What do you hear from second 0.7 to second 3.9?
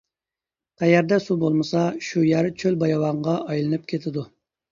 قەيەردە سۇ بولمىسا شۇ يەر چۆل-باياۋانغا ئايلىنىپ